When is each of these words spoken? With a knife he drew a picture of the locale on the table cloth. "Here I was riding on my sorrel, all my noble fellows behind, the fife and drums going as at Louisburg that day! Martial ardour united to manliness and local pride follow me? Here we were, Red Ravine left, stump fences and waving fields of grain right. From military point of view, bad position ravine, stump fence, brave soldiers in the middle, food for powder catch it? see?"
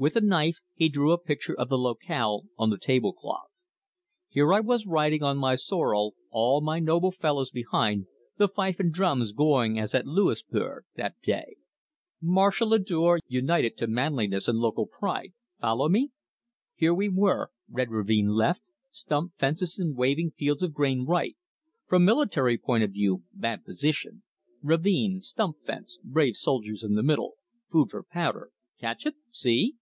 With 0.00 0.16
a 0.16 0.22
knife 0.22 0.56
he 0.72 0.88
drew 0.88 1.12
a 1.12 1.18
picture 1.20 1.52
of 1.54 1.68
the 1.68 1.76
locale 1.76 2.44
on 2.56 2.70
the 2.70 2.78
table 2.78 3.12
cloth. 3.12 3.50
"Here 4.30 4.50
I 4.54 4.60
was 4.60 4.86
riding 4.86 5.22
on 5.22 5.36
my 5.36 5.56
sorrel, 5.56 6.14
all 6.30 6.62
my 6.62 6.78
noble 6.78 7.10
fellows 7.12 7.50
behind, 7.50 8.06
the 8.38 8.48
fife 8.48 8.80
and 8.80 8.90
drums 8.94 9.32
going 9.32 9.78
as 9.78 9.94
at 9.94 10.06
Louisburg 10.06 10.84
that 10.96 11.20
day! 11.20 11.56
Martial 12.18 12.72
ardour 12.72 13.18
united 13.28 13.76
to 13.76 13.86
manliness 13.88 14.48
and 14.48 14.56
local 14.58 14.86
pride 14.86 15.34
follow 15.60 15.86
me? 15.90 16.12
Here 16.76 16.94
we 16.94 17.10
were, 17.10 17.50
Red 17.70 17.90
Ravine 17.90 18.28
left, 18.28 18.62
stump 18.90 19.32
fences 19.36 19.78
and 19.78 19.94
waving 19.94 20.30
fields 20.30 20.62
of 20.62 20.72
grain 20.72 21.04
right. 21.04 21.36
From 21.86 22.06
military 22.06 22.56
point 22.56 22.84
of 22.84 22.92
view, 22.92 23.24
bad 23.34 23.66
position 23.66 24.22
ravine, 24.62 25.20
stump 25.20 25.58
fence, 25.62 25.98
brave 26.02 26.36
soldiers 26.36 26.82
in 26.82 26.94
the 26.94 27.02
middle, 27.02 27.34
food 27.70 27.90
for 27.90 28.02
powder 28.02 28.50
catch 28.80 29.04
it? 29.04 29.16
see?" 29.30 29.74